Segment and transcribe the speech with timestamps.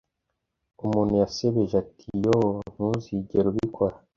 [0.83, 3.95] umuntu yasebeje ati: "yoo, ntuzigera ubikora;